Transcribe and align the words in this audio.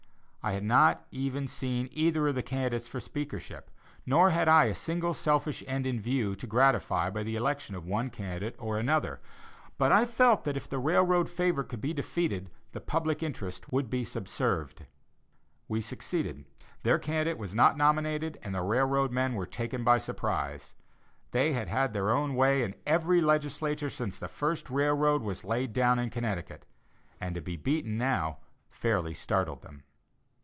I 0.43 0.53
had 0.53 0.63
not 0.63 1.05
even 1.11 1.47
seen 1.47 1.87
either 1.91 2.27
of 2.27 2.33
the 2.33 2.41
candidates 2.41 2.87
for 2.87 2.97
the 2.97 3.01
speakership, 3.05 3.69
nor 4.07 4.31
had 4.31 4.47
I 4.47 4.65
a 4.65 4.73
single 4.73 5.13
selfish 5.13 5.63
end 5.67 5.85
in 5.85 5.99
view 6.01 6.35
to 6.37 6.47
gratify 6.47 7.11
by 7.11 7.21
the 7.21 7.35
election 7.35 7.75
of 7.75 7.85
one 7.85 8.09
candidate 8.09 8.55
or 8.57 8.81
the 8.81 8.91
other; 8.91 9.19
but 9.77 9.91
I 9.91 10.03
felt 10.05 10.43
that 10.45 10.57
if 10.57 10.67
the 10.67 10.79
railroad 10.79 11.29
favorite 11.29 11.69
could 11.69 11.79
be 11.79 11.93
defeated, 11.93 12.49
the 12.71 12.81
public 12.81 13.21
interest 13.21 13.71
would 13.71 13.87
be 13.87 14.03
subserved. 14.03 14.87
We 15.67 15.79
succeeded; 15.79 16.45
their 16.81 16.97
candidate 16.97 17.37
was 17.37 17.53
not 17.53 17.77
nominated, 17.77 18.39
and 18.41 18.55
the 18.55 18.63
railroad 18.63 19.11
men 19.11 19.35
were 19.35 19.45
taken 19.45 19.83
by 19.83 19.99
surprise. 19.99 20.73
They 21.29 21.53
had 21.53 21.67
had 21.67 21.93
their 21.93 22.09
own 22.09 22.33
way 22.33 22.63
in 22.63 22.73
every 22.87 23.21
legislature 23.21 23.91
since 23.91 24.17
the 24.17 24.27
first 24.27 24.71
railroad 24.71 25.21
was 25.21 25.45
laid 25.45 25.71
down 25.71 25.99
in 25.99 26.09
Connecticut, 26.09 26.65
and 27.19 27.35
to 27.35 27.41
be 27.41 27.57
beaten 27.57 27.95
now 27.95 28.39
fairly 28.71 29.13
startled 29.13 29.61
them. 29.61 29.83